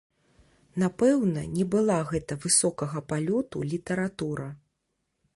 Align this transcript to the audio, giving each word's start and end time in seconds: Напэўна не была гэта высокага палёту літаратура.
Напэўна 0.83 1.41
не 1.57 1.65
была 1.75 1.97
гэта 2.11 2.37
высокага 2.45 3.03
палёту 3.13 3.57
літаратура. 3.75 4.49